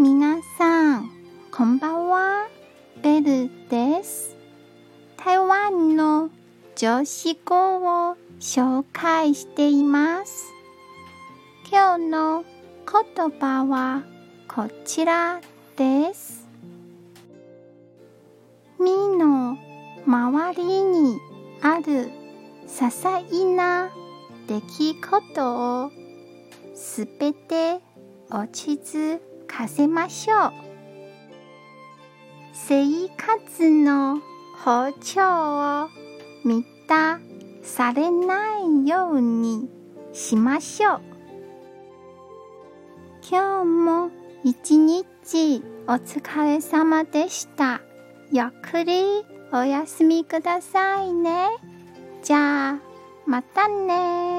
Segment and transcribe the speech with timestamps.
[0.00, 1.10] 皆さん、
[1.50, 2.46] こんばんは。
[3.02, 4.36] ベルです。
[5.16, 6.30] 台湾の
[6.76, 7.78] 女子語
[8.10, 10.52] を紹介しています。
[11.68, 12.44] 今日の
[12.86, 14.04] 言葉は
[14.46, 15.40] こちら
[15.76, 16.46] です。
[18.78, 19.58] 身の
[20.06, 21.18] 周りに
[21.60, 22.08] ある
[22.68, 23.90] 些細な
[24.46, 25.90] 出来事を
[26.76, 27.80] すべて
[28.30, 30.52] 落ち着かせましょう。
[32.52, 34.20] 生活の
[34.64, 35.88] 包丁を
[36.44, 37.18] 見た
[37.62, 39.68] されないように
[40.12, 41.00] しましょう。
[43.28, 44.10] 今日も
[44.44, 47.80] 一日お疲れ様でした。
[48.30, 51.48] ゆっくりお休みくださいね。
[52.22, 52.78] じゃあ、
[53.26, 54.37] またね